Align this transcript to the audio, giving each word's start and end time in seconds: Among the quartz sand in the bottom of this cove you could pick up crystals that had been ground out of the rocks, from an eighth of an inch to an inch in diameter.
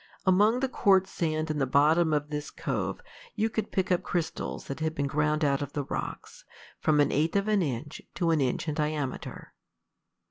Among 0.25 0.61
the 0.61 0.67
quartz 0.67 1.11
sand 1.11 1.51
in 1.51 1.59
the 1.59 1.67
bottom 1.67 2.11
of 2.11 2.31
this 2.31 2.49
cove 2.49 3.01
you 3.35 3.51
could 3.51 3.71
pick 3.71 3.91
up 3.91 4.01
crystals 4.01 4.65
that 4.65 4.79
had 4.79 4.95
been 4.95 5.05
ground 5.05 5.45
out 5.45 5.61
of 5.61 5.73
the 5.73 5.83
rocks, 5.83 6.43
from 6.79 6.99
an 6.99 7.11
eighth 7.11 7.35
of 7.35 7.47
an 7.47 7.61
inch 7.61 8.01
to 8.15 8.31
an 8.31 8.41
inch 8.41 8.67
in 8.67 8.73
diameter. 8.73 9.53